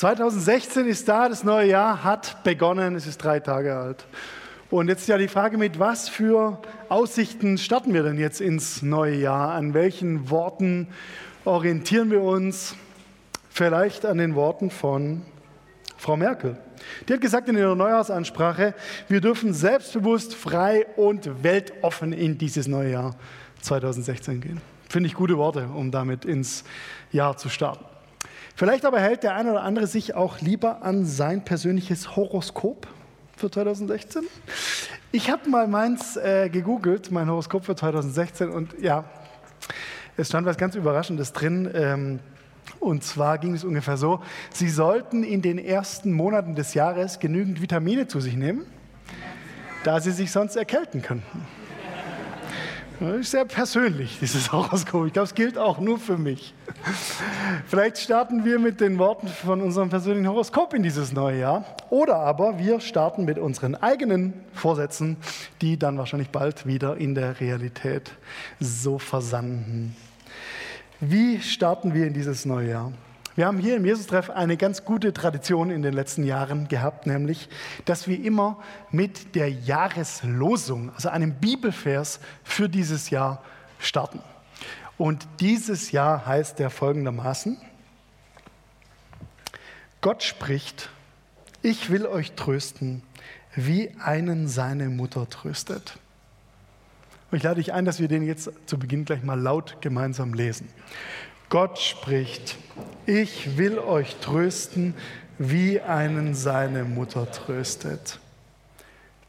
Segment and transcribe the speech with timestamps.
[0.00, 4.06] 2016 ist da, das neue Jahr hat begonnen, es ist drei Tage alt.
[4.70, 6.58] Und jetzt ist ja die Frage, mit was für
[6.88, 9.50] Aussichten starten wir denn jetzt ins neue Jahr?
[9.50, 10.88] An welchen Worten
[11.44, 12.76] orientieren wir uns?
[13.50, 15.20] Vielleicht an den Worten von
[15.98, 16.56] Frau Merkel.
[17.06, 18.72] Die hat gesagt in ihrer Neujahrsansprache,
[19.08, 23.16] wir dürfen selbstbewusst, frei und weltoffen in dieses neue Jahr
[23.60, 24.62] 2016 gehen.
[24.88, 26.64] Finde ich gute Worte, um damit ins
[27.12, 27.84] Jahr zu starten.
[28.60, 32.86] Vielleicht aber hält der eine oder andere sich auch lieber an sein persönliches Horoskop
[33.34, 34.24] für 2016.
[35.12, 39.04] Ich habe mal meins äh, gegoogelt, mein Horoskop für 2016, und ja,
[40.18, 41.70] es stand was ganz Überraschendes drin.
[41.72, 42.18] Ähm,
[42.80, 44.20] und zwar ging es ungefähr so,
[44.52, 48.66] Sie sollten in den ersten Monaten des Jahres genügend Vitamine zu sich nehmen,
[49.84, 51.46] da Sie sich sonst erkälten könnten.
[53.00, 55.06] Ist sehr persönlich, dieses Horoskop.
[55.06, 56.52] Ich glaube, es gilt auch nur für mich.
[57.66, 61.64] Vielleicht starten wir mit den Worten von unserem persönlichen Horoskop in dieses neue Jahr.
[61.88, 65.16] Oder aber wir starten mit unseren eigenen Vorsätzen,
[65.62, 68.12] die dann wahrscheinlich bald wieder in der Realität
[68.60, 69.96] so versanden.
[71.00, 72.92] Wie starten wir in dieses neue Jahr?
[73.40, 77.48] Wir haben hier im Jesus-Treff eine ganz gute Tradition in den letzten Jahren gehabt, nämlich,
[77.86, 78.58] dass wir immer
[78.90, 83.42] mit der Jahreslosung, also einem Bibelvers für dieses Jahr
[83.78, 84.20] starten.
[84.98, 87.56] Und dieses Jahr heißt der folgendermaßen,
[90.02, 90.90] Gott spricht,
[91.62, 93.02] ich will euch trösten,
[93.56, 95.98] wie einen seine Mutter tröstet.
[97.30, 100.34] Und ich lade dich ein, dass wir den jetzt zu Beginn gleich mal laut gemeinsam
[100.34, 100.68] lesen.
[101.50, 102.56] Gott spricht,
[103.06, 104.94] ich will euch trösten,
[105.36, 108.20] wie einen seine Mutter tröstet.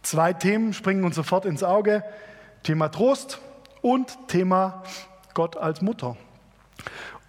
[0.04, 2.04] Zwei Themen springen uns sofort ins Auge.
[2.62, 3.40] Thema Trost
[3.82, 4.84] und Thema
[5.34, 6.16] Gott als Mutter.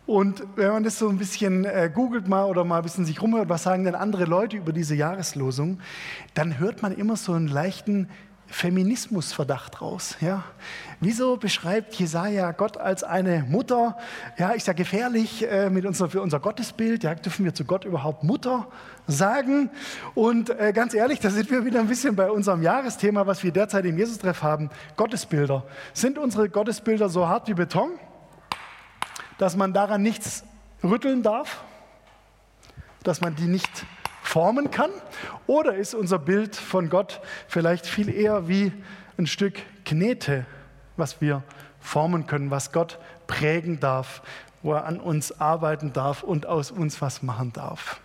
[0.05, 3.23] Und wenn man das so ein bisschen äh, googelt mal oder mal ein bisschen sich
[3.23, 5.81] rumhört, was sagen denn andere Leute über diese Jahreslosung,
[6.35, 8.11] dann hört man immer so einen leichten
[8.53, 10.17] Feminismusverdacht raus.
[10.21, 10.45] Ja?
[11.01, 13.97] Wieso beschreibt Jesaja Gott als eine Mutter?
[14.37, 17.03] Ja, ist ja gefährlich äh, mit unser, für unser Gottesbild.
[17.03, 18.69] Ja, dürfen wir zu Gott überhaupt Mutter
[19.07, 19.71] sagen?
[20.15, 23.53] Und äh, ganz ehrlich, da sind wir wieder ein bisschen bei unserem Jahresthema, was wir
[23.53, 25.65] derzeit im Jesus-Treff haben: Gottesbilder.
[25.95, 27.93] Sind unsere Gottesbilder so hart wie Beton,
[29.39, 30.45] dass man daran nichts
[30.85, 31.65] rütteln darf?
[33.03, 33.87] Dass man die nicht
[34.23, 34.91] formen kann?
[35.47, 38.73] Oder ist unser Bild von Gott vielleicht viel eher wie
[39.19, 40.47] ein Stück Knete,
[40.97, 41.43] was wir
[41.81, 44.23] formen können, was Gott prägen darf,
[44.63, 48.01] wo er an uns arbeiten darf und aus uns was machen darf?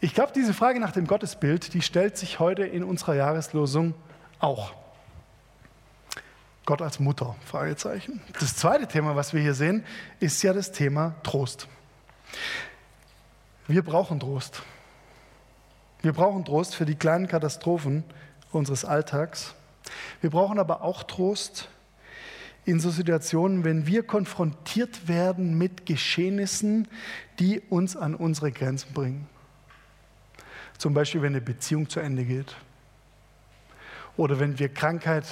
[0.00, 3.94] Ich glaube, diese Frage nach dem Gottesbild, die stellt sich heute in unserer Jahreslosung
[4.40, 4.74] auch.
[6.64, 7.36] Gott als Mutter?
[7.44, 8.20] Fragezeichen.
[8.38, 9.84] Das zweite Thema, was wir hier sehen,
[10.18, 11.68] ist ja das Thema Trost.
[13.68, 14.62] Wir brauchen Trost.
[16.02, 18.02] Wir brauchen Trost für die kleinen Katastrophen
[18.50, 19.54] unseres Alltags.
[20.20, 21.68] Wir brauchen aber auch Trost
[22.64, 26.88] in so Situationen, wenn wir konfrontiert werden mit Geschehnissen,
[27.38, 29.28] die uns an unsere Grenzen bringen.
[30.76, 32.56] Zum Beispiel, wenn eine Beziehung zu Ende geht
[34.16, 35.24] oder wenn wir Krankheit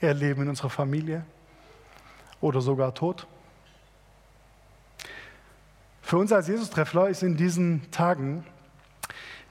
[0.00, 1.24] erleben in unserer Familie
[2.40, 3.26] oder sogar Tod.
[6.02, 8.44] Für uns als Jesus-Treffler ist in diesen Tagen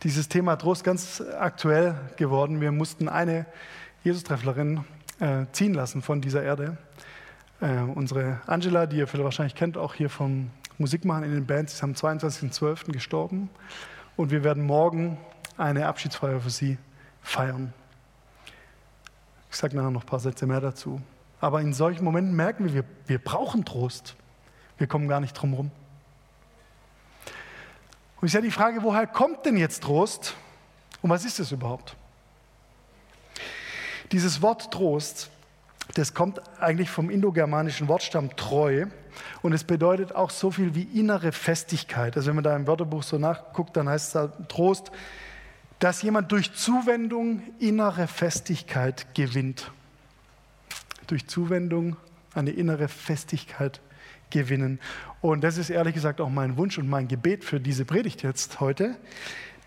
[0.04, 2.62] dieses Thema Trost ganz aktuell geworden.
[2.62, 3.46] Wir mussten eine
[4.04, 4.84] Jesus-Trefflerin
[5.20, 6.78] äh, ziehen lassen von dieser Erde.
[7.62, 11.74] Äh, unsere Angela, die ihr vielleicht wahrscheinlich kennt, auch hier vom Musikmachen in den Bands,
[11.74, 12.92] ist am 22.12.
[12.92, 13.50] gestorben.
[14.16, 15.18] Und wir werden morgen
[15.58, 16.78] eine Abschiedsfeier für sie
[17.22, 17.74] feiern.
[19.50, 21.02] Ich sage nachher noch ein paar Sätze mehr dazu.
[21.40, 24.16] Aber in solchen Momenten merken wir, wir, wir brauchen Trost.
[24.78, 25.72] Wir kommen gar nicht drum herum.
[28.20, 30.36] Und ich ja die Frage, woher kommt denn jetzt Trost
[31.02, 31.96] und was ist es überhaupt?
[34.12, 35.30] Dieses Wort Trost,
[35.94, 38.88] das kommt eigentlich vom indogermanischen Wortstamm treu
[39.42, 42.16] und es bedeutet auch so viel wie innere Festigkeit.
[42.16, 44.92] Also wenn man da im Wörterbuch so nachguckt, dann heißt es da Trost,
[45.80, 49.72] dass jemand durch Zuwendung innere Festigkeit gewinnt.
[51.06, 51.98] Durch Zuwendung
[52.34, 53.80] eine innere Festigkeit
[54.30, 54.80] gewinnen.
[55.22, 58.60] Und das ist ehrlich gesagt auch mein Wunsch und mein Gebet für diese Predigt jetzt
[58.60, 58.96] heute,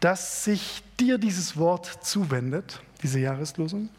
[0.00, 3.90] dass sich dir dieses Wort zuwendet, diese Jahreslosung,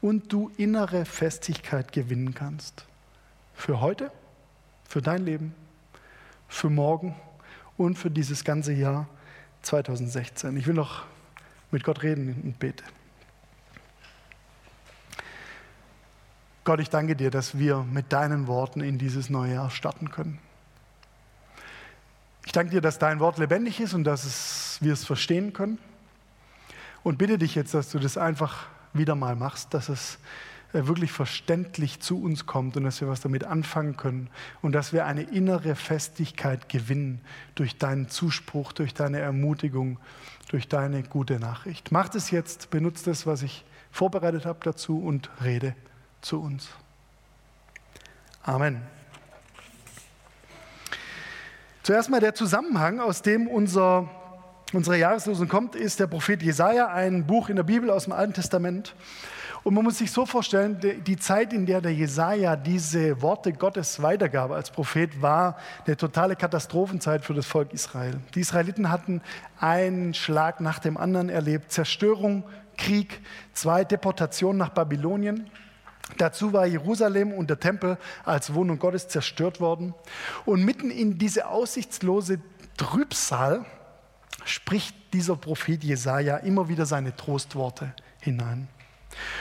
[0.00, 2.84] und du innere Festigkeit gewinnen kannst.
[3.54, 4.10] Für heute,
[4.88, 5.54] für dein Leben,
[6.48, 7.16] für morgen
[7.76, 9.08] und für dieses ganze Jahr
[9.62, 10.56] 2016.
[10.56, 11.04] Ich will noch
[11.70, 12.84] mit Gott reden und bete.
[16.66, 20.40] Gott, ich danke dir, dass wir mit deinen Worten in dieses neue Jahr starten können.
[22.44, 25.78] Ich danke dir, dass dein Wort lebendig ist und dass es, wir es verstehen können.
[27.04, 30.18] Und bitte dich jetzt, dass du das einfach wieder mal machst, dass es
[30.72, 34.28] äh, wirklich verständlich zu uns kommt und dass wir was damit anfangen können
[34.60, 37.20] und dass wir eine innere Festigkeit gewinnen
[37.54, 40.00] durch deinen Zuspruch, durch deine Ermutigung,
[40.48, 41.92] durch deine gute Nachricht.
[41.92, 45.76] Mach es jetzt, benutze das, was ich vorbereitet habe dazu und rede
[46.26, 46.68] zu uns.
[48.42, 48.82] Amen.
[51.84, 54.10] Zuerst mal der Zusammenhang, aus dem unser,
[54.72, 58.34] unsere Jahreslosung kommt, ist der Prophet Jesaja, ein Buch in der Bibel aus dem Alten
[58.34, 58.96] Testament.
[59.62, 64.02] Und man muss sich so vorstellen, die Zeit, in der der Jesaja diese Worte Gottes
[64.02, 65.56] weitergab als Prophet, war
[65.86, 68.18] eine totale Katastrophenzeit für das Volk Israel.
[68.34, 69.22] Die Israeliten hatten
[69.60, 72.44] einen Schlag nach dem anderen erlebt: Zerstörung,
[72.76, 73.20] Krieg,
[73.54, 75.50] zwei Deportationen nach Babylonien.
[76.18, 79.94] Dazu war Jerusalem und der Tempel als Wohnung Gottes zerstört worden.
[80.44, 82.40] Und mitten in diese aussichtslose
[82.76, 83.64] Trübsal
[84.44, 88.68] spricht dieser Prophet Jesaja immer wieder seine Trostworte hinein.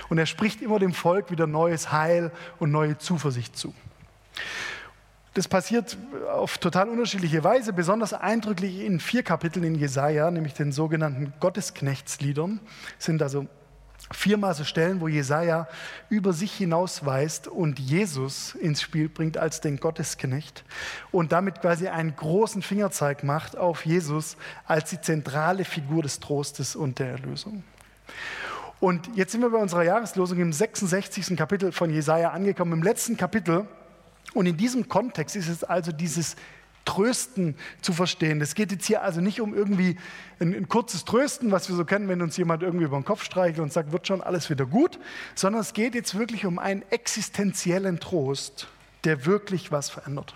[0.09, 3.73] Und er spricht immer dem Volk wieder neues Heil und neue Zuversicht zu.
[5.33, 5.97] Das passiert
[6.31, 12.61] auf total unterschiedliche Weise, besonders eindrücklich in vier Kapiteln in Jesaja, nämlich den sogenannten Gottesknechtsliedern.
[12.97, 13.45] Das sind also
[14.11, 15.67] viermal so Stellen, wo Jesaja
[16.09, 20.63] über sich hinausweist und Jesus ins Spiel bringt als den Gottesknecht
[21.11, 26.75] und damit quasi einen großen Fingerzeig macht auf Jesus als die zentrale Figur des Trostes
[26.75, 27.63] und der Erlösung.
[28.79, 31.35] Und jetzt sind wir bei unserer Jahreslosung im 66.
[31.35, 33.65] Kapitel von Jesaja angekommen, im letzten Kapitel.
[34.33, 36.35] Und in diesem Kontext ist es also dieses
[36.85, 38.39] Trösten zu verstehen.
[38.41, 39.97] Es geht jetzt hier also nicht um irgendwie
[40.39, 43.23] ein, ein, kurzes Trösten, was wir so kennen, wenn uns jemand irgendwie über den Kopf
[43.23, 44.99] streichelt und sagt, wird schon alles wieder gut,
[45.33, 48.67] sondern es geht jetzt wirklich um einen existenziellen Trost,
[49.03, 50.35] der wirklich was verändert.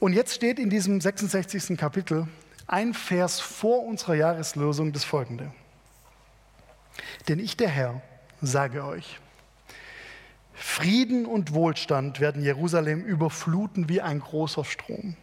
[0.00, 1.78] Und jetzt steht in diesem 66.
[1.78, 2.28] Kapitel
[2.66, 5.52] ein Vers vor unserer Jahreslosung das folgende.
[7.28, 8.02] Denn ich, der Herr,
[8.42, 9.20] sage euch,
[10.54, 15.16] Frieden und Wohlstand werden Jerusalem überfluten wie ein großer Strom.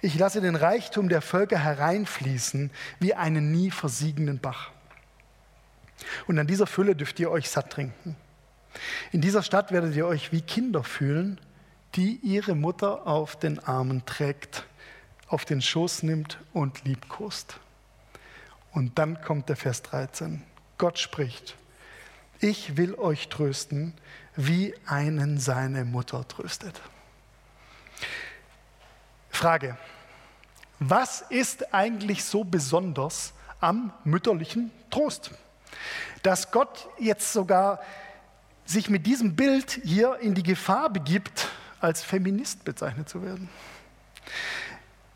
[0.00, 2.70] Ich lasse den Reichtum der Völker hereinfließen
[3.00, 4.70] wie einen nie versiegenden Bach.
[6.26, 8.16] Und an dieser Fülle dürft ihr euch satt trinken.
[9.12, 11.40] In dieser Stadt werdet ihr euch wie Kinder fühlen,
[11.96, 14.66] die ihre Mutter auf den Armen trägt,
[15.26, 17.58] auf den Schoß nimmt und liebkost.
[18.72, 20.42] Und dann kommt der Vers 13.
[20.76, 21.56] Gott spricht,
[22.40, 23.94] ich will euch trösten,
[24.38, 26.80] wie einen seine Mutter tröstet.
[29.30, 29.76] Frage,
[30.78, 35.32] was ist eigentlich so besonders am mütterlichen Trost?
[36.22, 37.80] Dass Gott jetzt sogar
[38.64, 41.48] sich mit diesem Bild hier in die Gefahr begibt,
[41.80, 43.48] als Feminist bezeichnet zu werden.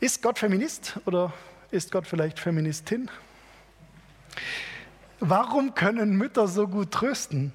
[0.00, 1.32] Ist Gott Feminist oder
[1.70, 3.08] ist Gott vielleicht Feministin?
[5.20, 7.52] Warum können Mütter so gut trösten?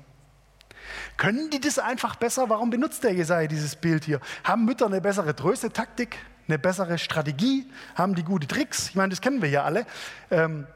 [1.17, 2.49] Können die das einfach besser?
[2.49, 4.19] Warum benutzt der Jesaja dieses Bild hier?
[4.43, 6.17] Haben Mütter eine bessere Tröstetaktik,
[6.47, 7.69] eine bessere Strategie?
[7.95, 8.89] Haben die gute Tricks?
[8.89, 9.85] Ich meine, das kennen wir ja alle.
[10.31, 10.67] Ähm,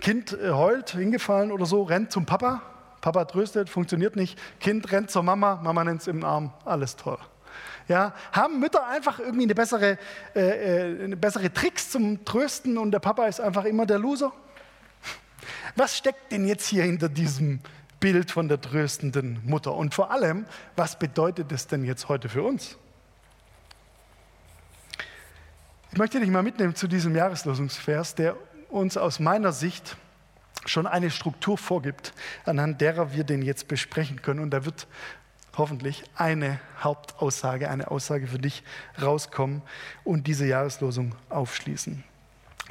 [0.00, 2.62] kind äh, heult, hingefallen oder so, rennt zum Papa.
[3.00, 4.38] Papa tröstet, funktioniert nicht.
[4.60, 6.52] Kind rennt zur Mama, Mama nennt es im Arm.
[6.64, 7.18] Alles toll.
[7.88, 9.98] Ja, haben Mütter einfach irgendwie eine bessere,
[10.34, 14.32] äh, äh, eine bessere Tricks zum Trösten und der Papa ist einfach immer der Loser?
[15.76, 17.60] Was steckt denn jetzt hier hinter diesem
[18.00, 19.74] Bild von der tröstenden Mutter?
[19.74, 22.76] Und vor allem, was bedeutet es denn jetzt heute für uns?
[25.92, 28.36] Ich möchte dich mal mitnehmen zu diesem Jahreslosungsvers, der
[28.68, 29.96] uns aus meiner Sicht
[30.66, 32.12] schon eine Struktur vorgibt,
[32.44, 34.40] anhand derer wir den jetzt besprechen können.
[34.40, 34.86] Und da wird
[35.56, 38.62] hoffentlich eine Hauptaussage, eine Aussage für dich
[39.00, 39.62] rauskommen
[40.04, 42.04] und diese Jahreslosung aufschließen.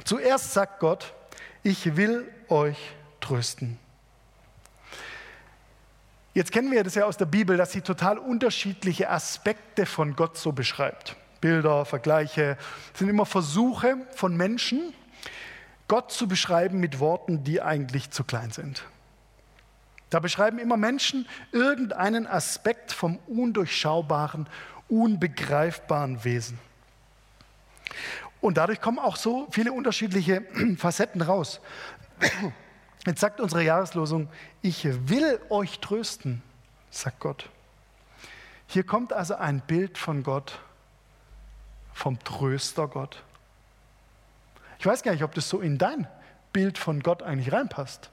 [0.04, 1.14] Zuerst sagt Gott,
[1.62, 2.78] ich will euch
[3.20, 3.78] trösten.
[6.36, 10.36] Jetzt kennen wir das ja aus der Bibel, dass sie total unterschiedliche Aspekte von Gott
[10.36, 11.16] so beschreibt.
[11.40, 12.58] Bilder, Vergleiche,
[12.92, 14.92] sind immer Versuche von Menschen,
[15.88, 18.84] Gott zu beschreiben mit Worten, die eigentlich zu klein sind.
[20.10, 24.46] Da beschreiben immer Menschen irgendeinen Aspekt vom undurchschaubaren,
[24.90, 26.58] unbegreifbaren Wesen.
[28.42, 30.42] Und dadurch kommen auch so viele unterschiedliche
[30.76, 31.62] Facetten raus.
[33.06, 34.28] Jetzt sagt unsere Jahreslosung,
[34.62, 36.42] ich will euch trösten,
[36.90, 37.48] sagt Gott.
[38.66, 40.58] Hier kommt also ein Bild von Gott,
[41.92, 43.22] vom Tröster Gott.
[44.80, 46.08] Ich weiß gar nicht, ob das so in dein
[46.52, 48.10] Bild von Gott eigentlich reinpasst.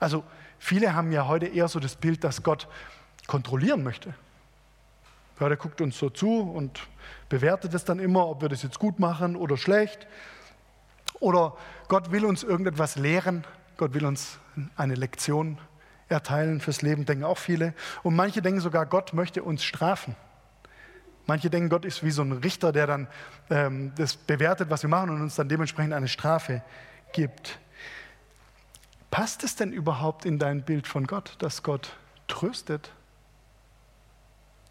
[0.00, 0.24] Also
[0.58, 2.66] viele haben ja heute eher so das Bild, dass Gott
[3.28, 4.12] kontrollieren möchte.
[5.38, 6.80] Ja, der guckt uns so zu und
[7.28, 10.08] bewertet es dann immer, ob wir das jetzt gut machen oder schlecht.
[11.22, 13.44] Oder Gott will uns irgendetwas lehren,
[13.76, 14.40] Gott will uns
[14.76, 15.58] eine Lektion
[16.08, 17.74] erteilen fürs Leben, denken auch viele.
[18.02, 20.16] Und manche denken sogar, Gott möchte uns strafen.
[21.26, 23.06] Manche denken, Gott ist wie so ein Richter, der dann
[23.50, 26.60] ähm, das bewertet, was wir machen und uns dann dementsprechend eine Strafe
[27.12, 27.60] gibt.
[29.12, 32.90] Passt es denn überhaupt in dein Bild von Gott, dass Gott tröstet?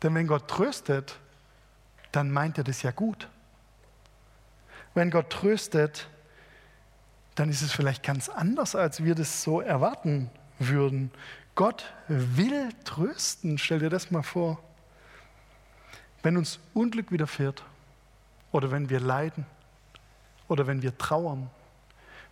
[0.04, 1.18] Denn wenn Gott tröstet,
[2.12, 3.30] dann meint er das ja gut.
[4.94, 6.10] Wenn Gott tröstet,
[7.36, 11.12] dann ist es vielleicht ganz anders, als wir das so erwarten würden.
[11.56, 14.62] Gott will trösten, stell dir das mal vor.
[16.24, 17.64] Wenn uns Unglück widerfährt
[18.52, 19.46] oder wenn wir leiden
[20.48, 21.50] oder wenn wir trauern,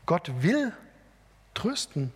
[0.05, 0.73] Gott will
[1.53, 2.13] trösten.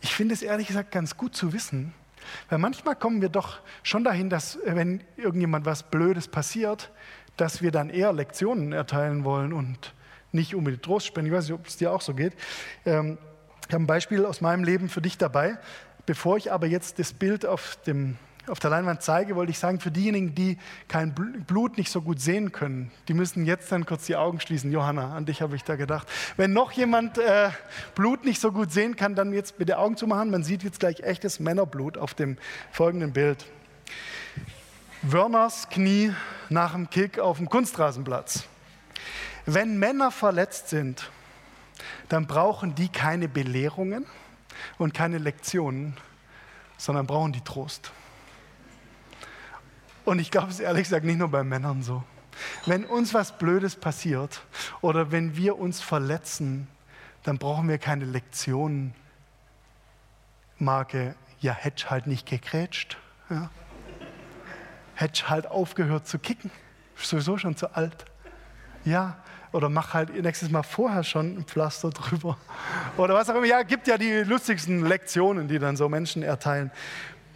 [0.00, 1.92] Ich finde es ehrlich gesagt ganz gut zu wissen,
[2.48, 6.90] weil manchmal kommen wir doch schon dahin, dass wenn irgendjemand was Blödes passiert,
[7.36, 9.94] dass wir dann eher Lektionen erteilen wollen und
[10.32, 11.30] nicht unbedingt Trost spenden.
[11.30, 12.34] Ich weiß nicht, ob es dir auch so geht.
[12.84, 13.18] Ähm,
[13.68, 15.58] ich habe ein Beispiel aus meinem Leben für dich dabei.
[16.06, 18.16] Bevor ich aber jetzt das Bild auf, dem,
[18.48, 20.58] auf der Leinwand zeige, wollte ich sagen, für diejenigen, die
[20.88, 24.72] kein Blut nicht so gut sehen können, die müssen jetzt dann kurz die Augen schließen.
[24.72, 26.08] Johanna, an dich habe ich da gedacht.
[26.36, 27.50] Wenn noch jemand äh,
[27.94, 30.30] Blut nicht so gut sehen kann, dann jetzt bitte Augen zu machen.
[30.30, 32.38] Man sieht jetzt gleich echtes Männerblut auf dem
[32.72, 33.46] folgenden Bild.
[35.02, 36.12] Wörners Knie
[36.48, 38.49] nach dem Kick auf dem Kunstrasenplatz.
[39.46, 41.10] Wenn Männer verletzt sind,
[42.08, 44.06] dann brauchen die keine Belehrungen
[44.78, 45.96] und keine Lektionen,
[46.76, 47.92] sondern brauchen die Trost.
[50.04, 52.02] Und ich glaube es ehrlich gesagt nicht nur bei Männern so.
[52.66, 54.42] Wenn uns was Blödes passiert
[54.80, 56.68] oder wenn wir uns verletzen,
[57.22, 58.94] dann brauchen wir keine Lektionen.
[60.58, 62.96] Marke, ja, hätte halt nicht gekrätscht.
[63.28, 63.50] Ja.
[64.94, 66.50] Hätte halt aufgehört zu kicken.
[66.96, 68.04] Sowieso schon zu alt.
[68.84, 69.18] Ja,
[69.52, 72.36] oder mach halt nächstes Mal vorher schon ein Pflaster drüber.
[72.96, 73.46] Oder was auch immer.
[73.46, 76.70] Ja, gibt ja die lustigsten Lektionen, die dann so Menschen erteilen.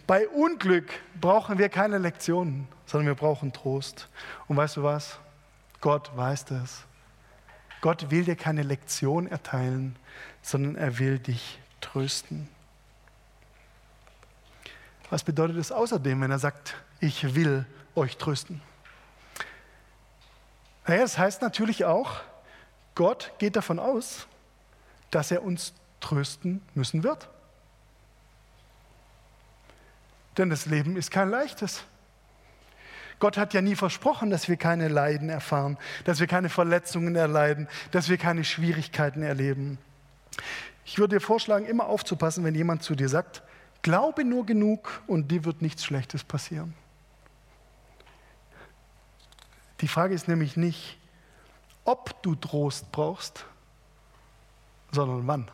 [0.07, 4.07] Bei Unglück brauchen wir keine Lektionen, sondern wir brauchen Trost.
[4.47, 5.19] Und weißt du was?
[5.81, 6.83] Gott weiß das.
[7.81, 9.95] Gott will dir keine Lektion erteilen,
[10.41, 12.47] sondern er will dich trösten.
[15.09, 18.61] Was bedeutet es außerdem, wenn er sagt, ich will euch trösten?
[20.87, 22.21] Naja, das heißt natürlich auch,
[22.93, 24.27] Gott geht davon aus,
[25.11, 27.29] dass er uns trösten müssen wird.
[30.37, 31.83] Denn das Leben ist kein leichtes.
[33.19, 37.67] Gott hat ja nie versprochen, dass wir keine Leiden erfahren, dass wir keine Verletzungen erleiden,
[37.91, 39.77] dass wir keine Schwierigkeiten erleben.
[40.83, 43.41] Ich würde dir vorschlagen, immer aufzupassen, wenn jemand zu dir sagt,
[43.81, 46.73] glaube nur genug und dir wird nichts Schlechtes passieren.
[49.81, 50.97] Die Frage ist nämlich nicht,
[51.83, 53.45] ob du Trost brauchst,
[54.91, 55.51] sondern wann.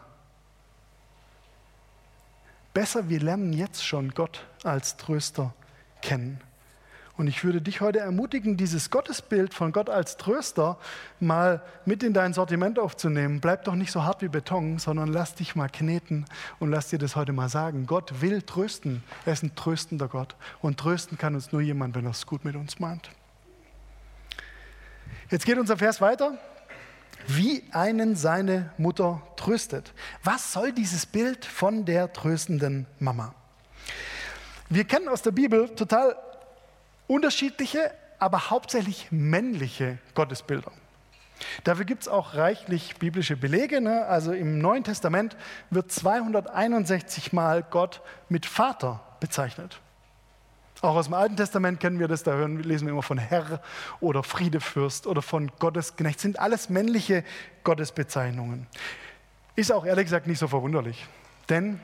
[2.73, 5.53] Besser, wir lernen jetzt schon Gott als Tröster
[6.01, 6.39] kennen.
[7.17, 10.77] Und ich würde dich heute ermutigen, dieses Gottesbild von Gott als Tröster
[11.19, 13.41] mal mit in dein Sortiment aufzunehmen.
[13.41, 16.25] Bleib doch nicht so hart wie Beton, sondern lass dich mal kneten
[16.59, 17.85] und lass dir das heute mal sagen.
[17.85, 19.03] Gott will trösten.
[19.25, 20.35] Er ist ein tröstender Gott.
[20.61, 23.11] Und trösten kann uns nur jemand, wenn er es gut mit uns meint.
[25.29, 26.37] Jetzt geht unser Vers weiter.
[27.27, 29.93] Wie einen seine Mutter tröstet.
[30.23, 33.33] Was soll dieses Bild von der tröstenden Mama?
[34.69, 36.15] Wir kennen aus der Bibel total
[37.07, 40.71] unterschiedliche, aber hauptsächlich männliche Gottesbilder.
[41.63, 43.81] Dafür gibt es auch reichlich biblische Belege.
[43.81, 44.05] Ne?
[44.05, 45.35] Also im Neuen Testament
[45.69, 49.79] wird 261 Mal Gott mit Vater bezeichnet.
[50.81, 53.61] Auch aus dem Alten Testament kennen wir das, da hören, lesen wir immer von Herr
[53.99, 56.15] oder Friedefürst oder von Gottesknecht.
[56.15, 57.23] Das sind alles männliche
[57.63, 58.65] Gottesbezeichnungen.
[59.55, 61.05] Ist auch ehrlich gesagt nicht so verwunderlich,
[61.49, 61.79] denn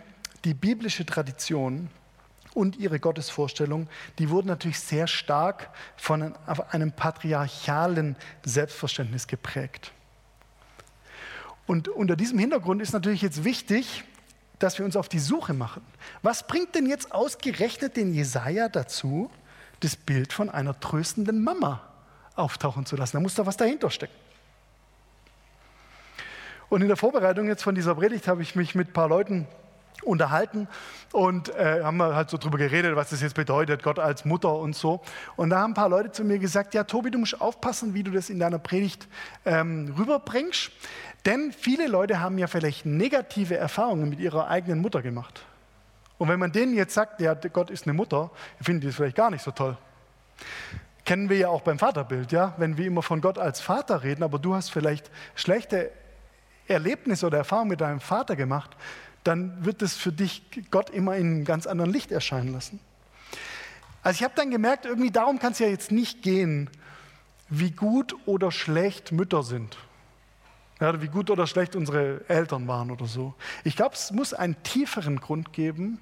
[0.46, 1.90] die biblische Tradition
[2.56, 3.88] und ihre Gottesvorstellung,
[4.18, 6.34] die wurden natürlich sehr stark von
[6.72, 9.92] einem patriarchalen Selbstverständnis geprägt.
[11.68, 14.06] Und unter diesem Hintergrund ist natürlich jetzt wichtig,
[14.60, 15.84] dass wir uns auf die Suche machen.
[16.22, 19.30] Was bringt denn jetzt ausgerechnet den Jesaja dazu,
[19.80, 21.82] das Bild von einer tröstenden Mama
[22.36, 23.18] auftauchen zu lassen?
[23.18, 24.16] Da muss da was dahinter stecken.
[26.70, 29.48] Und in der Vorbereitung jetzt von dieser Predigt habe ich mich mit ein paar Leuten
[30.04, 30.68] unterhalten
[31.12, 34.76] und äh, haben halt so drüber geredet, was das jetzt bedeutet, Gott als Mutter und
[34.76, 35.02] so.
[35.36, 38.04] Und da haben ein paar Leute zu mir gesagt, ja Tobi, du musst aufpassen, wie
[38.04, 39.08] du das in deiner Predigt
[39.46, 40.72] ähm, rüberbringst,
[41.26, 45.46] denn viele Leute haben ja vielleicht negative Erfahrungen mit ihrer eigenen Mutter gemacht.
[46.18, 49.16] Und wenn man denen jetzt sagt, ja, Gott ist eine Mutter, finden die das vielleicht
[49.16, 49.78] gar nicht so toll.
[51.06, 52.54] Kennen wir ja auch beim Vaterbild, ja?
[52.58, 55.92] Wenn wir immer von Gott als Vater reden, aber du hast vielleicht schlechte
[56.68, 58.76] Erlebnisse oder Erfahrungen mit deinem Vater gemacht,
[59.28, 62.80] dann wird es für dich Gott immer in einem ganz anderen Licht erscheinen lassen.
[64.02, 66.70] Also ich habe dann gemerkt, irgendwie darum kann es ja jetzt nicht gehen,
[67.50, 69.78] wie gut oder schlecht Mütter sind.
[70.80, 73.34] Ja, wie gut oder schlecht unsere Eltern waren oder so.
[73.64, 76.00] Ich glaube, es muss einen tieferen Grund geben,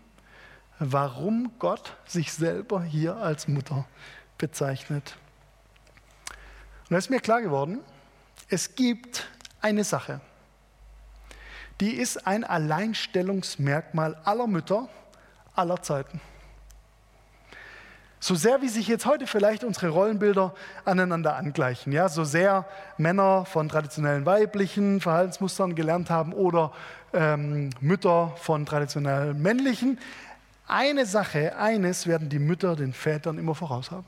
[0.77, 3.87] warum Gott sich selber hier als Mutter
[4.37, 5.17] bezeichnet.
[6.81, 7.79] Und da ist mir klar geworden,
[8.49, 9.27] es gibt
[9.61, 10.21] eine Sache,
[11.81, 14.87] die ist ein Alleinstellungsmerkmal aller Mütter
[15.55, 16.21] aller Zeiten.
[18.19, 22.65] So sehr wie sich jetzt heute vielleicht unsere Rollenbilder aneinander angleichen, ja, so sehr
[22.97, 26.73] Männer von traditionellen weiblichen Verhaltensmustern gelernt haben oder
[27.13, 29.99] ähm, Mütter von traditionell männlichen,
[30.67, 34.07] eine Sache, eines werden die Mütter den Vätern immer voraus haben.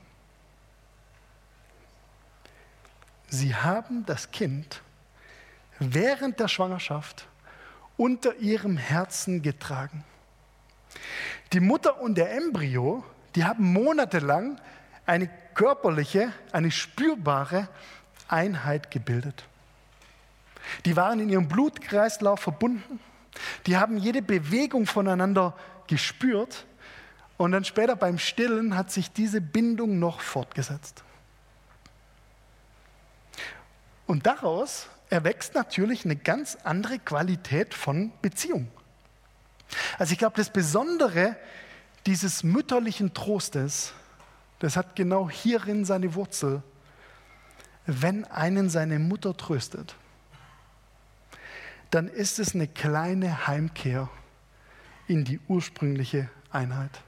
[3.28, 4.82] Sie haben das Kind
[5.78, 7.27] während der Schwangerschaft
[7.98, 10.04] unter ihrem Herzen getragen.
[11.52, 14.60] Die Mutter und der Embryo die haben monatelang
[15.06, 17.68] eine körperliche, eine spürbare
[18.26, 19.44] Einheit gebildet.
[20.84, 22.98] Die waren in ihrem Blutkreislauf verbunden.
[23.66, 26.66] Die haben jede Bewegung voneinander gespürt.
[27.36, 31.04] Und dann später beim Stillen hat sich diese Bindung noch fortgesetzt.
[34.06, 38.68] Und daraus erwächst natürlich eine ganz andere Qualität von Beziehung.
[39.98, 41.36] Also ich glaube, das Besondere
[42.06, 43.92] dieses mütterlichen Trostes,
[44.58, 46.62] das hat genau hierin seine Wurzel.
[47.86, 49.94] Wenn einen seine Mutter tröstet,
[51.90, 54.08] dann ist es eine kleine Heimkehr
[55.06, 57.00] in die ursprüngliche Einheit.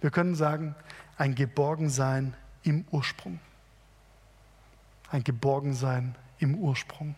[0.00, 0.74] Wir können sagen,
[1.16, 3.40] ein Geborgensein im Ursprung.
[5.10, 7.14] Ein Geborgensein im Ursprung.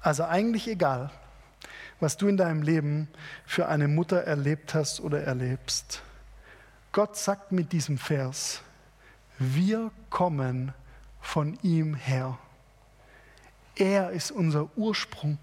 [0.00, 1.10] Also eigentlich egal,
[2.00, 3.08] was du in deinem Leben
[3.46, 6.02] für eine Mutter erlebt hast oder erlebst.
[6.90, 8.62] Gott sagt mit diesem Vers,
[9.38, 10.74] wir kommen
[11.20, 12.38] von ihm her.
[13.76, 15.38] Er ist unser Ursprung.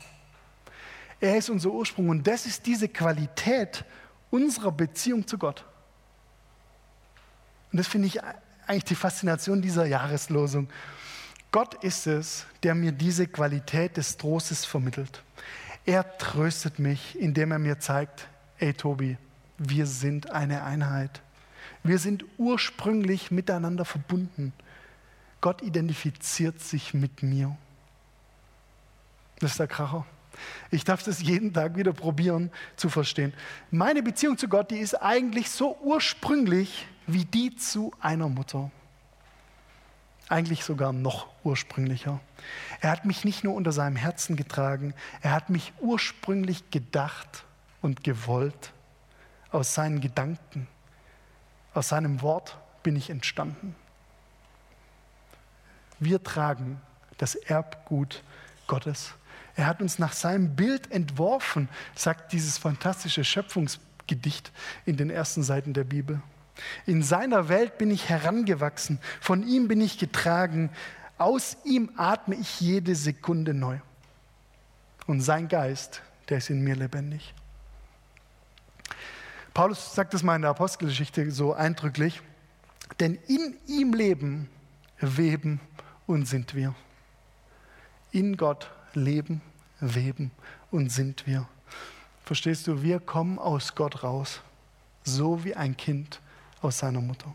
[1.19, 3.83] Er ist unser Ursprung und das ist diese Qualität
[4.29, 5.65] unserer Beziehung zu Gott.
[7.71, 8.19] Und das finde ich
[8.69, 10.69] eigentlich die Faszination dieser Jahreslosung.
[11.51, 15.23] Gott ist es, der mir diese Qualität des Trostes vermittelt.
[15.85, 18.27] Er tröstet mich, indem er mir zeigt,
[18.59, 19.17] ey Tobi,
[19.57, 21.21] wir sind eine Einheit.
[21.83, 24.53] Wir sind ursprünglich miteinander verbunden.
[25.41, 27.57] Gott identifiziert sich mit mir.
[29.39, 30.05] Das ist der Kracher.
[30.69, 33.33] Ich darf das jeden Tag wieder probieren zu verstehen.
[33.71, 38.71] Meine Beziehung zu Gott, die ist eigentlich so ursprünglich wie die zu einer Mutter
[40.29, 42.19] eigentlich sogar noch ursprünglicher.
[42.81, 47.45] Er hat mich nicht nur unter seinem Herzen getragen, er hat mich ursprünglich gedacht
[47.81, 48.73] und gewollt.
[49.51, 50.67] Aus seinen Gedanken,
[51.73, 53.75] aus seinem Wort bin ich entstanden.
[55.99, 56.79] Wir tragen
[57.17, 58.23] das Erbgut
[58.67, 59.15] Gottes.
[59.55, 64.51] Er hat uns nach seinem Bild entworfen, sagt dieses fantastische Schöpfungsgedicht
[64.85, 66.21] in den ersten Seiten der Bibel.
[66.85, 70.69] In seiner Welt bin ich herangewachsen, von ihm bin ich getragen,
[71.17, 73.79] aus ihm atme ich jede Sekunde neu.
[75.07, 77.33] Und sein Geist, der ist in mir lebendig.
[79.53, 82.21] Paulus sagt es mal in der Apostelgeschichte so eindrücklich,
[82.99, 84.49] denn in ihm leben,
[84.99, 85.59] weben
[86.07, 86.73] und sind wir.
[88.11, 89.41] In Gott leben,
[89.79, 90.31] weben
[90.71, 91.47] und sind wir.
[92.23, 94.41] Verstehst du, wir kommen aus Gott raus,
[95.03, 96.21] so wie ein Kind
[96.61, 97.33] aus seiner Mutter.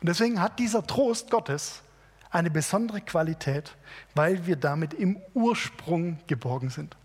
[0.00, 1.82] Und deswegen hat dieser Trost Gottes
[2.30, 3.76] eine besondere Qualität,
[4.14, 6.96] weil wir damit im Ursprung geborgen sind.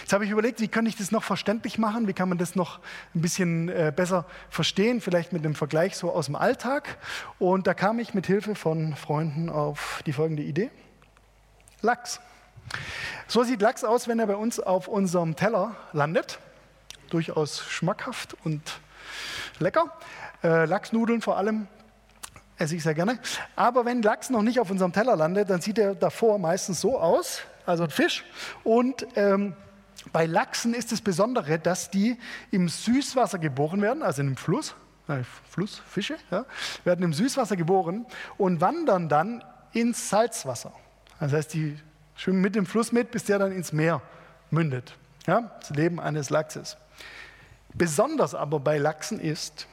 [0.00, 2.08] Jetzt habe ich überlegt, wie kann ich das noch verständlich machen?
[2.08, 2.80] Wie kann man das noch
[3.14, 5.00] ein bisschen äh, besser verstehen?
[5.00, 6.98] Vielleicht mit einem Vergleich so aus dem Alltag.
[7.38, 10.70] Und da kam ich mit Hilfe von Freunden auf die folgende Idee:
[11.80, 12.20] Lachs.
[13.28, 16.40] So sieht Lachs aus, wenn er bei uns auf unserem Teller landet
[17.08, 18.80] durchaus schmackhaft und
[19.58, 19.92] lecker.
[20.42, 21.66] Äh, Lachsnudeln vor allem
[22.58, 23.18] esse ich sehr gerne.
[23.56, 26.98] Aber wenn Lachs noch nicht auf unserem Teller landet, dann sieht er davor meistens so
[26.98, 28.24] aus, also ein Fisch.
[28.64, 29.54] Und ähm,
[30.12, 32.18] bei Lachsen ist das Besondere, dass die
[32.50, 34.74] im Süßwasser geboren werden, also in einem Fluss.
[35.08, 36.44] Äh, Flussfische ja,
[36.84, 39.42] werden im Süßwasser geboren und wandern dann
[39.72, 40.72] ins Salzwasser.
[41.20, 41.78] Das heißt, die
[42.14, 44.02] schwimmen mit dem Fluss mit, bis der dann ins Meer
[44.50, 44.96] mündet.
[45.26, 46.76] Ja, das Leben eines Lachses.
[47.78, 49.68] Besonders aber bei Lachsen ist,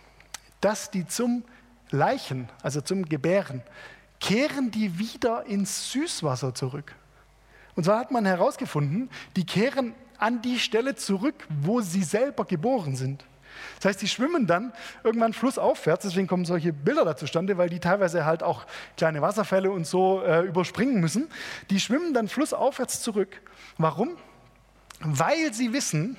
[0.61, 1.43] dass die zum
[1.89, 3.63] Leichen, also zum Gebären,
[4.19, 6.95] kehren die wieder ins Süßwasser zurück.
[7.75, 12.95] Und zwar hat man herausgefunden, die kehren an die Stelle zurück, wo sie selber geboren
[12.95, 13.25] sind.
[13.77, 14.71] Das heißt, die schwimmen dann
[15.03, 18.65] irgendwann flussaufwärts, deswegen kommen solche Bilder da zustande, weil die teilweise halt auch
[18.97, 21.27] kleine Wasserfälle und so äh, überspringen müssen.
[21.69, 23.41] Die schwimmen dann flussaufwärts zurück.
[23.77, 24.17] Warum?
[24.99, 26.17] Weil sie wissen,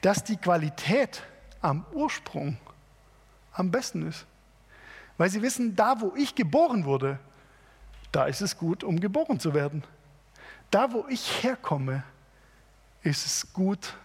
[0.00, 1.22] dass die Qualität
[1.60, 2.56] am Ursprung
[3.52, 4.26] am besten ist.
[5.16, 7.18] Weil sie wissen, da wo ich geboren wurde,
[8.12, 9.82] da ist es gut, um geboren zu werden.
[10.70, 12.04] Da wo ich herkomme,
[13.02, 13.96] ist es gut,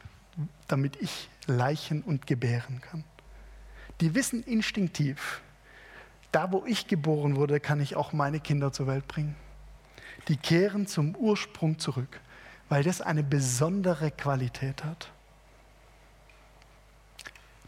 [0.68, 3.04] damit ich leichen und gebären kann.
[4.00, 5.42] Die wissen instinktiv,
[6.32, 9.36] da wo ich geboren wurde, kann ich auch meine Kinder zur Welt bringen.
[10.28, 12.20] Die kehren zum Ursprung zurück,
[12.70, 15.12] weil das eine besondere Qualität hat.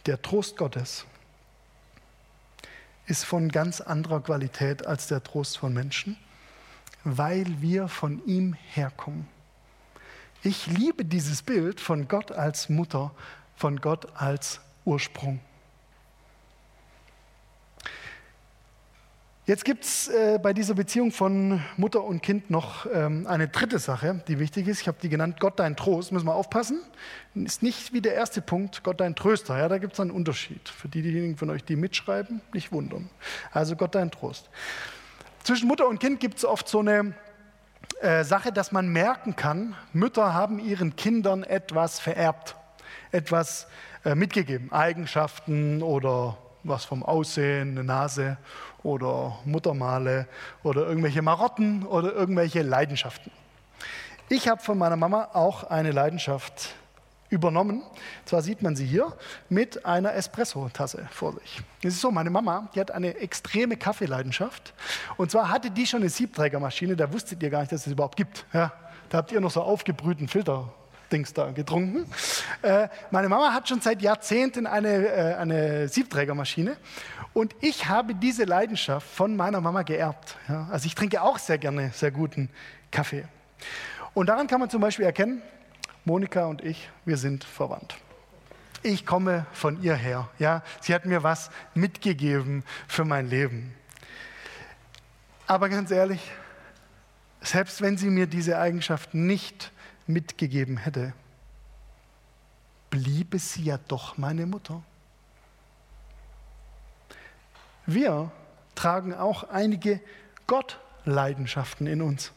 [0.06, 1.06] Der Trost Gottes
[3.06, 6.18] ist von ganz anderer Qualität als der Trost von Menschen,
[7.06, 9.30] weil wir von ihm herkommen.
[10.42, 13.12] Ich liebe dieses Bild von Gott als Mutter,
[13.56, 15.40] von Gott als Ursprung.
[19.46, 23.78] Jetzt gibt es äh, bei dieser Beziehung von Mutter und Kind noch ähm, eine dritte
[23.78, 24.80] Sache, die wichtig ist.
[24.80, 26.14] Ich habe die genannt, Gott dein Trost.
[26.14, 26.80] Müssen wir aufpassen.
[27.36, 29.58] Ist nicht wie der erste Punkt, Gott dein Tröster.
[29.58, 30.70] Ja, da gibt es einen Unterschied.
[30.70, 33.10] Für diejenigen von euch, die mitschreiben, nicht wundern.
[33.52, 34.50] Also Gott dein Trost.
[35.44, 37.14] Zwischen Mutter und Kind gibt es oft so eine
[38.00, 42.56] äh, Sache, dass man merken kann, Mütter haben ihren Kindern etwas vererbt,
[43.12, 43.68] etwas
[44.06, 48.38] äh, mitgegeben, Eigenschaften oder was vom Aussehen, eine Nase
[48.84, 50.28] oder Muttermale
[50.62, 53.32] oder irgendwelche Marotten oder irgendwelche Leidenschaften.
[54.30, 56.76] Ich habe von meiner Mama auch eine Leidenschaft
[57.30, 57.82] übernommen.
[58.26, 59.12] Zwar sieht man sie hier
[59.50, 61.62] mit einer Espresso-Tasse vor sich.
[61.82, 64.74] Es ist so, meine Mama, die hat eine extreme Kaffeeleidenschaft.
[65.18, 68.16] Und zwar hatte die schon eine Siebträgermaschine, da wusstet ihr gar nicht, dass es überhaupt
[68.16, 68.46] gibt.
[68.54, 68.72] Ja,
[69.10, 70.72] da habt ihr noch so aufgebrühten Filter
[71.14, 72.06] Dings da getrunken.
[72.64, 76.76] Äh, meine Mama hat schon seit Jahrzehnten eine, äh, eine Siebträgermaschine
[77.34, 80.36] und ich habe diese Leidenschaft von meiner Mama geerbt.
[80.50, 80.68] Ja?
[80.72, 82.50] Also ich trinke auch sehr gerne sehr guten
[82.92, 83.26] Kaffee.
[84.14, 85.42] Und daran kann man zum Beispiel erkennen,
[86.06, 87.96] Monika und ich, wir sind verwandt.
[88.82, 90.30] Ich komme von ihr her.
[90.40, 90.64] Ja?
[90.82, 93.74] Sie hat mir was mitgegeben für mein Leben.
[95.48, 96.32] Aber ganz ehrlich,
[97.42, 99.73] selbst wenn sie mir diese Eigenschaft nicht
[100.08, 101.14] mitgegeben hätte,
[102.90, 104.84] bliebe sie ja doch meine Mutter.
[107.86, 108.32] Wir
[108.76, 110.00] tragen auch einige
[110.48, 112.32] Gottleidenschaften in uns.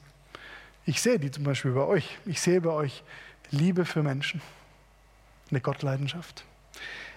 [0.85, 2.18] Ich sehe die zum Beispiel bei euch.
[2.26, 3.02] Ich sehe bei euch
[3.50, 4.40] Liebe für Menschen,
[5.50, 6.44] eine Gottleidenschaft.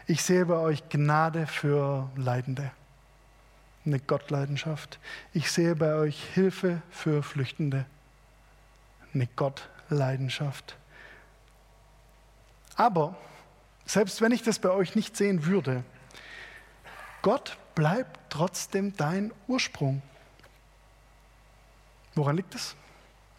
[0.05, 2.71] Ich sehe bei euch Gnade für Leidende,
[3.85, 4.99] eine Gottleidenschaft.
[5.33, 7.85] Ich sehe bei euch Hilfe für Flüchtende,
[9.13, 9.78] eine Gottleidenschaft.
[9.89, 10.77] Leidenschaft.
[12.75, 13.15] Aber
[13.85, 15.83] selbst wenn ich das bei euch nicht sehen würde,
[17.21, 20.01] Gott bleibt trotzdem dein Ursprung.
[22.15, 22.75] Woran liegt es?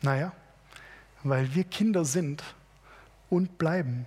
[0.03, 0.33] Naja,
[1.23, 2.43] weil wir Kinder sind
[3.29, 4.07] und bleiben.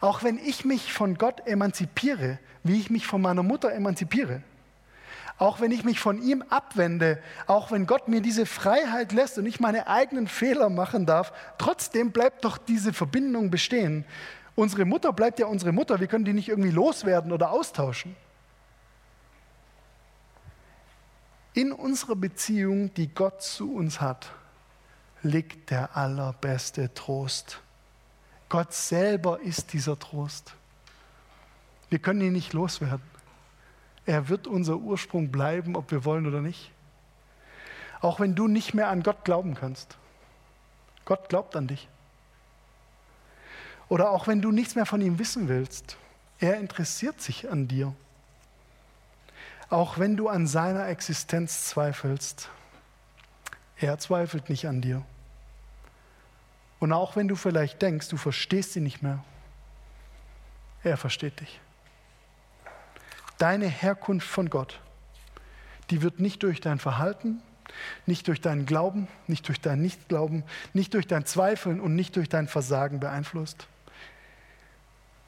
[0.00, 4.42] Auch wenn ich mich von Gott emanzipiere, wie ich mich von meiner Mutter emanzipiere,
[5.40, 9.46] auch wenn ich mich von ihm abwende, auch wenn Gott mir diese Freiheit lässt und
[9.46, 14.04] ich meine eigenen Fehler machen darf, trotzdem bleibt doch diese Verbindung bestehen.
[14.54, 18.14] Unsere Mutter bleibt ja unsere Mutter, wir können die nicht irgendwie loswerden oder austauschen.
[21.54, 24.30] In unserer Beziehung, die Gott zu uns hat,
[25.22, 27.62] liegt der allerbeste Trost.
[28.50, 30.52] Gott selber ist dieser Trost.
[31.88, 33.00] Wir können ihn nicht loswerden.
[34.10, 36.72] Er wird unser Ursprung bleiben, ob wir wollen oder nicht.
[38.00, 39.98] Auch wenn du nicht mehr an Gott glauben kannst.
[41.04, 41.88] Gott glaubt an dich.
[43.88, 45.96] Oder auch wenn du nichts mehr von ihm wissen willst.
[46.40, 47.94] Er interessiert sich an dir.
[49.68, 52.48] Auch wenn du an seiner Existenz zweifelst.
[53.76, 55.02] Er zweifelt nicht an dir.
[56.80, 59.22] Und auch wenn du vielleicht denkst, du verstehst ihn nicht mehr.
[60.82, 61.60] Er versteht dich
[63.40, 64.80] deine Herkunft von Gott,
[65.90, 67.42] die wird nicht durch dein Verhalten,
[68.06, 72.28] nicht durch deinen Glauben, nicht durch dein Nichtglauben, nicht durch dein Zweifeln und nicht durch
[72.28, 73.66] dein Versagen beeinflusst.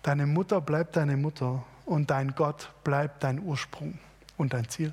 [0.02, 3.98] Deine Mutter bleibt deine Mutter und dein Gott bleibt dein Ursprung
[4.36, 4.92] und dein Ziel.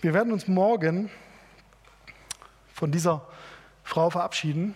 [0.00, 1.10] Wir werden uns morgen
[2.72, 3.26] von dieser
[3.82, 4.74] Frau verabschieden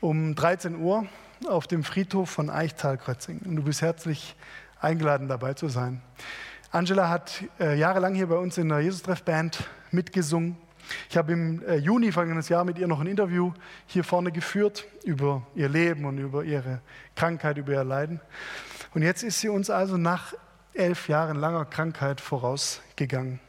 [0.00, 1.06] um 13 Uhr
[1.48, 3.40] auf dem Friedhof von Eichtal-Krötzing.
[3.44, 4.36] Und du bist herzlich
[4.80, 6.00] eingeladen, dabei zu sein.
[6.70, 10.56] Angela hat äh, jahrelang hier bei uns in der Jesus-Treff-Band mitgesungen.
[11.10, 13.52] Ich habe im äh, Juni vergangenes Jahr mit ihr noch ein Interview
[13.86, 16.80] hier vorne geführt über ihr Leben und über ihre
[17.14, 18.20] Krankheit, über ihr Leiden.
[18.94, 20.34] Und jetzt ist sie uns also nach
[20.74, 23.40] elf Jahren langer Krankheit vorausgegangen.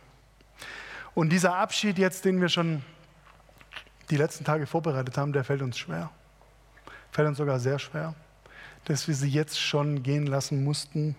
[1.13, 2.83] Und dieser Abschied jetzt, den wir schon
[4.09, 6.11] die letzten Tage vorbereitet haben, der fällt uns schwer.
[7.11, 8.13] Fällt uns sogar sehr schwer,
[8.85, 11.15] dass wir sie jetzt schon gehen lassen mussten.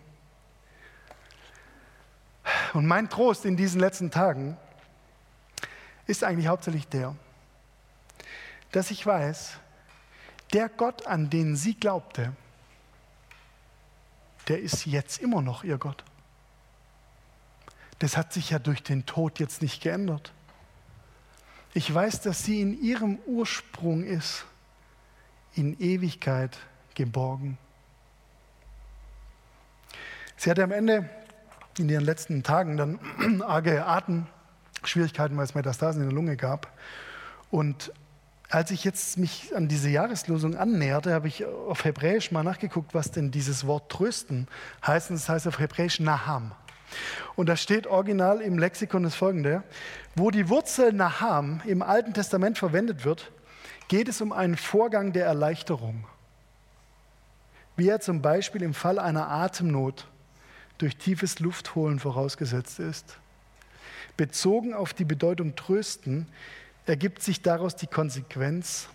[2.72, 4.57] Und mein Trost in diesen letzten Tagen
[6.07, 7.14] ist eigentlich hauptsächlich der,
[8.72, 9.59] dass ich weiß,
[10.53, 12.35] der Gott, an den sie glaubte,
[14.48, 16.05] der ist jetzt immer noch ihr Gott.
[17.98, 20.33] Das hat sich ja durch den Tod jetzt nicht geändert.
[21.74, 24.46] Ich weiß, dass sie in ihrem Ursprung ist,
[25.59, 26.57] in Ewigkeit
[26.94, 27.59] geborgen.
[30.37, 31.11] Sie hatte am Ende
[31.79, 36.73] in ihren letzten Tagen dann arge Atemschwierigkeiten, weil es Metastasen in der Lunge gab.
[37.51, 37.92] Und
[38.49, 43.11] als ich jetzt mich an diese Jahreslosung annäherte, habe ich auf Hebräisch mal nachgeguckt, was
[43.11, 44.47] denn dieses Wort trösten
[44.87, 45.11] heißt.
[45.11, 46.53] Und das heißt auf Hebräisch Naham.
[47.35, 49.64] Und da steht original im Lexikon das folgende:
[50.14, 53.33] Wo die Wurzel Naham im Alten Testament verwendet wird,
[53.88, 56.07] geht es um einen Vorgang der Erleichterung.
[57.77, 60.07] Wie er zum Beispiel im Fall einer Atemnot
[60.79, 63.18] durch tiefes Luftholen vorausgesetzt ist.
[64.16, 66.27] Bezogen auf die Bedeutung trösten
[66.87, 68.88] ergibt sich daraus die Konsequenz,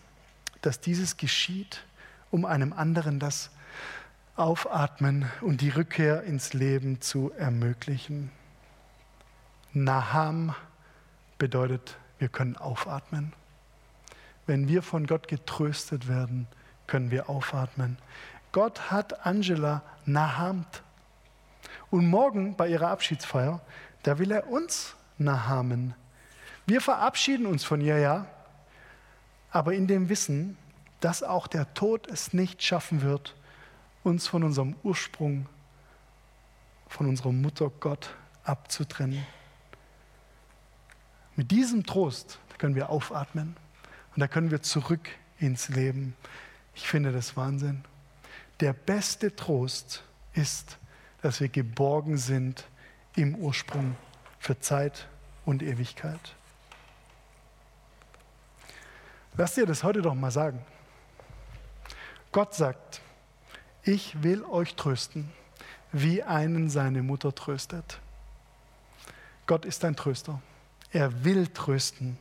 [0.61, 1.83] dass dieses geschieht,
[2.31, 3.51] um einem anderen das
[4.35, 8.31] Aufatmen und die Rückkehr ins Leben zu ermöglichen.
[9.73, 10.55] Naham
[11.37, 13.33] bedeutet, wir können aufatmen.
[14.45, 16.47] Wenn wir von Gott getröstet werden,
[16.87, 17.97] können wir aufatmen.
[18.51, 20.83] Gott hat Angela nahamt.
[21.89, 23.61] Und morgen bei ihrer Abschiedsfeier,
[24.03, 25.95] da will er uns nahamen.
[26.65, 28.25] Wir verabschieden uns von ihr, ja,
[29.51, 30.57] aber in dem Wissen,
[30.99, 33.35] dass auch der Tod es nicht schaffen wird,
[34.03, 35.47] uns von unserem Ursprung,
[36.87, 39.25] von unserer Mutter Gott abzutrennen.
[41.35, 43.55] Mit diesem Trost können wir aufatmen
[44.15, 46.15] und da können wir zurück ins Leben.
[46.75, 47.83] Ich finde das Wahnsinn.
[48.59, 50.77] Der beste Trost ist,
[51.21, 52.65] dass wir geborgen sind
[53.15, 53.95] im Ursprung
[54.39, 55.07] für Zeit
[55.45, 56.35] und Ewigkeit.
[59.35, 60.63] Lass dir das heute doch mal sagen.
[62.31, 63.01] Gott sagt,
[63.83, 65.31] ich will euch trösten,
[65.91, 67.99] wie einen seine Mutter tröstet.
[69.45, 70.41] Gott ist ein Tröster.
[70.91, 72.17] Er will trösten.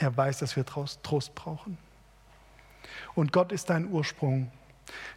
[0.00, 1.78] Er weiß, dass wir Trost brauchen.
[3.14, 4.50] Und Gott ist dein Ursprung.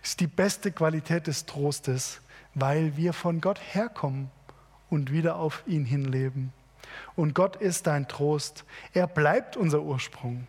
[0.03, 2.21] Ist die beste Qualität des Trostes,
[2.53, 4.29] weil wir von Gott herkommen
[4.91, 6.53] und wieder auf ihn hinleben.
[7.15, 8.65] Und Gott ist dein Trost.
[8.93, 10.47] Er bleibt unser Ursprung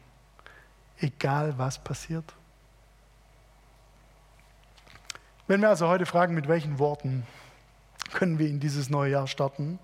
[1.00, 2.24] egal was passiert.
[5.46, 7.26] Wenn wir also heute fragen, mit welchen Worten
[8.12, 9.78] können wir in dieses neue Jahr starten,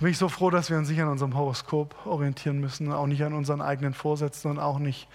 [0.00, 3.22] bin ich so froh, dass wir uns nicht an unserem Horoskop orientieren müssen, auch nicht
[3.22, 5.08] an unseren eigenen Vorsätzen und auch nicht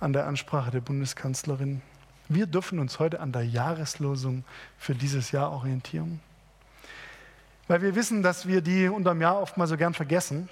[0.00, 1.80] an der Ansprache der Bundeskanzlerin.
[2.28, 4.44] Wir dürfen uns heute an der Jahreslosung
[4.78, 6.20] für dieses Jahr orientieren.
[7.68, 10.48] Weil wir wissen, dass wir die unterm Jahr oft mal so gern vergessen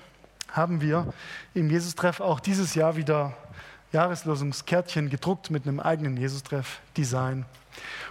[0.53, 1.12] haben wir
[1.55, 3.35] im Jesus-Treff auch dieses Jahr wieder
[3.93, 7.45] Jahreslosungskärtchen gedruckt mit einem eigenen Jesus-Treff-Design.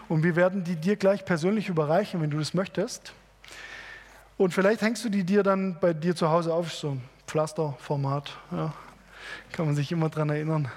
[0.07, 3.13] Und wir werden die dir gleich persönlich überreichen, wenn du das möchtest.
[4.37, 8.37] Und vielleicht hängst du die dir dann bei dir zu Hause auf, so ein Pflasterformat.
[8.51, 8.73] Ja.
[9.53, 10.67] Kann man sich immer daran erinnern,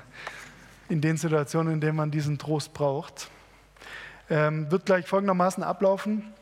[0.88, 3.28] in den Situationen, in denen man diesen Trost braucht.
[4.30, 6.32] Ähm, wird gleich folgendermaßen ablaufen.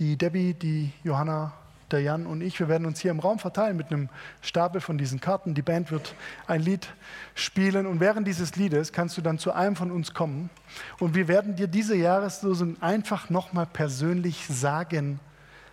[0.00, 1.52] Die Debbie, die Johanna
[1.92, 4.08] der Jan und ich, wir werden uns hier im Raum verteilen mit einem
[4.42, 5.54] Stapel von diesen Karten.
[5.54, 6.14] Die Band wird
[6.46, 6.88] ein Lied
[7.34, 10.50] spielen und während dieses Liedes kannst du dann zu einem von uns kommen
[10.98, 15.18] und wir werden dir diese Jahreslosung einfach nochmal persönlich sagen,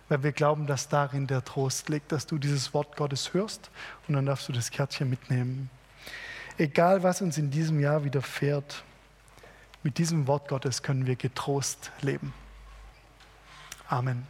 [0.08, 3.70] weil wir glauben, dass darin der Trost liegt, dass du dieses Wort Gottes hörst
[4.06, 5.70] und dann darfst du das Kärtchen mitnehmen.
[6.56, 8.82] Egal, was uns in diesem Jahr widerfährt,
[9.82, 12.34] mit diesem Wort Gottes können wir getrost leben.
[13.88, 14.26] Amen.